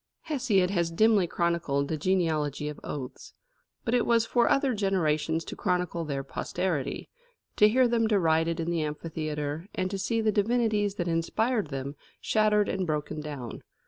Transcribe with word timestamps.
Hesiod 0.23 0.71
has 0.71 0.89
dimly 0.89 1.27
chronicled 1.27 1.87
the 1.87 1.95
genealogy 1.95 2.67
of 2.67 2.79
oaths. 2.83 3.35
But 3.85 3.93
it 3.93 4.03
was 4.03 4.25
for 4.25 4.49
other 4.49 4.73
generations 4.73 5.45
to 5.45 5.55
chronicle 5.55 6.05
their 6.05 6.23
posterity, 6.23 7.07
to 7.57 7.69
hear 7.69 7.87
them 7.87 8.07
derided 8.07 8.59
in 8.59 8.71
the 8.71 8.81
amphitheatre, 8.81 9.67
and 9.75 9.91
to 9.91 9.99
see 9.99 10.19
the 10.19 10.31
divinities 10.31 10.95
that 10.95 11.07
inspired 11.07 11.67
them 11.67 11.95
shattered 12.19 12.67
and 12.67 12.87
broken 12.87 13.21
down. 13.21 13.61